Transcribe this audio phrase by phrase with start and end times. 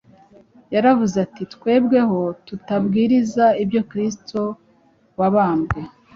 [0.73, 4.39] Yaravuze ati: “Twebweho tubabwiriza ibya Kristo
[5.19, 5.79] wabambwe: